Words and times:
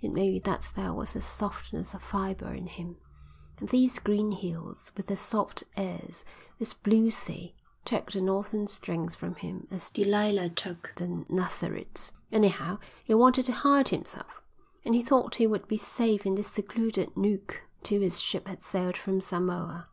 It 0.00 0.10
may 0.12 0.30
be 0.30 0.38
that 0.38 0.72
there 0.76 0.94
was 0.94 1.16
a 1.16 1.20
softness 1.20 1.94
of 1.94 2.00
fibre 2.04 2.52
in 2.54 2.68
him, 2.68 2.96
and 3.58 3.68
these 3.70 3.98
green 3.98 4.30
hills 4.30 4.92
with 4.96 5.08
their 5.08 5.16
soft 5.16 5.64
airs, 5.76 6.24
this 6.60 6.72
blue 6.72 7.10
sea, 7.10 7.56
took 7.84 8.12
the 8.12 8.20
northern 8.20 8.68
strength 8.68 9.16
from 9.16 9.34
him 9.34 9.66
as 9.72 9.90
Delilah 9.90 10.50
took 10.50 10.92
the 10.94 11.24
Nazarite's. 11.28 12.12
Anyhow, 12.30 12.78
he 13.02 13.14
wanted 13.14 13.46
to 13.46 13.52
hide 13.52 13.88
himself, 13.88 14.40
and 14.84 14.94
he 14.94 15.02
thought 15.02 15.34
he 15.42 15.46
would 15.48 15.66
be 15.66 15.76
safe 15.76 16.24
in 16.24 16.36
this 16.36 16.52
secluded 16.52 17.16
nook 17.16 17.64
till 17.82 18.00
his 18.00 18.20
ship 18.20 18.46
had 18.46 18.62
sailed 18.62 18.96
from 18.96 19.20
Samoa." 19.20 19.82